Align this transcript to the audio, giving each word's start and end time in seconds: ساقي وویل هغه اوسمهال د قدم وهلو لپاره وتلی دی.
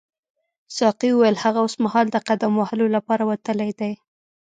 ساقي 0.77 1.09
وویل 1.11 1.35
هغه 1.43 1.59
اوسمهال 1.65 2.05
د 2.11 2.17
قدم 2.27 2.51
وهلو 2.57 2.85
لپاره 2.95 3.23
وتلی 3.29 3.71
دی. 3.79 3.91